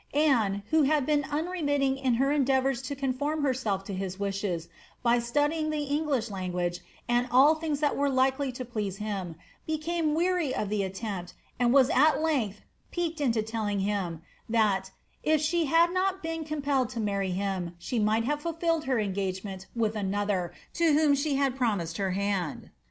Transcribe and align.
^ 0.15 0.17
Anne, 0.19 0.63
who 0.71 0.81
had 0.81 1.05
been 1.05 1.23
unremitting 1.29 1.95
in 1.95 2.15
her 2.15 2.31
endeavours 2.31 2.81
to 2.81 2.95
con 2.95 3.13
form 3.13 3.43
herself 3.43 3.83
to 3.83 3.93
his 3.93 4.19
wishes, 4.19 4.67
by 5.03 5.19
studying 5.19 5.69
the 5.69 5.83
English 5.83 6.31
language 6.31 6.79
and 7.07 7.27
all 7.29 7.53
things 7.53 7.81
that 7.81 7.95
were 7.95 8.09
likely 8.09 8.51
to 8.51 8.65
please 8.65 8.97
him, 8.97 9.35
became 9.67 10.15
weary 10.15 10.55
of 10.55 10.69
the 10.69 10.81
attempt, 10.81 11.35
and 11.59 11.71
mas 11.71 11.91
at 11.91 12.19
length 12.19 12.61
piqued 12.89 13.21
into 13.21 13.43
telling 13.43 13.81
him, 13.81 14.23
that 14.49 14.85
^* 14.85 14.91
if 15.21 15.39
she 15.39 15.65
had 15.65 15.93
not 15.93 16.23
been 16.23 16.43
com 16.45 16.63
pelled 16.63 16.89
to 16.89 16.99
marry 16.99 17.29
him, 17.29 17.75
she 17.77 17.99
might 17.99 18.23
have 18.23 18.41
fulfilled 18.41 18.85
her 18.85 18.97
engagement 18.99 19.67
with 19.75 19.95
an 19.95 20.15
other 20.15 20.51
to 20.73 20.93
whom 20.93 21.13
she 21.13 21.35
had 21.35 21.55
promised 21.55 21.97
her 21.97 22.09
hand." 22.13 22.71